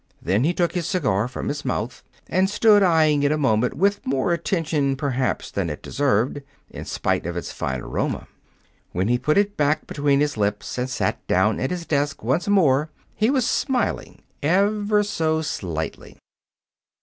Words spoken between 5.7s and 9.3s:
deserved, in spite of its fine aroma. When he